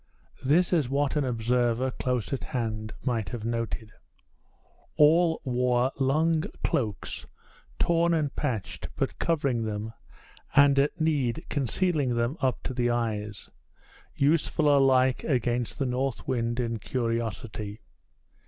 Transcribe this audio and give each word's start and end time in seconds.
This 0.43 0.73
is 0.73 0.89
what 0.89 1.15
an 1.15 1.23
observer 1.23 1.91
close 1.91 2.33
at 2.33 2.43
hand 2.43 2.91
might 3.03 3.29
have 3.29 3.45
noted. 3.45 3.91
All 4.97 5.39
wore 5.43 5.91
long 5.99 6.45
cloaks, 6.63 7.27
torn 7.77 8.11
and 8.15 8.35
patched, 8.35 8.89
but 8.95 9.19
covering 9.19 9.61
them, 9.63 9.93
and 10.55 10.79
at 10.79 10.99
need 10.99 11.45
concealing 11.49 12.15
them 12.15 12.35
up 12.41 12.63
to 12.63 12.73
the 12.73 12.89
eyes; 12.89 13.47
useful 14.15 14.75
alike 14.75 15.23
against 15.23 15.77
the 15.77 15.85
north 15.85 16.27
wind 16.27 16.59
and 16.59 16.81
curiosity. 16.81 17.79